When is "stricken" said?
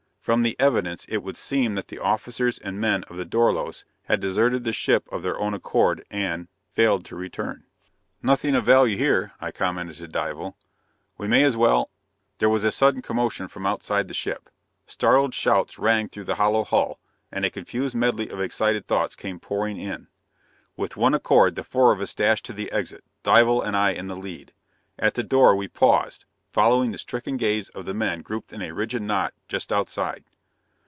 26.97-27.37